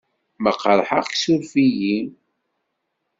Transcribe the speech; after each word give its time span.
Ma 0.41 0.51
qerḥeɣ-k 0.61 1.13
surf-iyi. 1.21 1.97